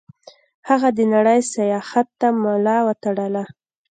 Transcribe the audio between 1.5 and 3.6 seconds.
سیاحت ته ملا وتړله.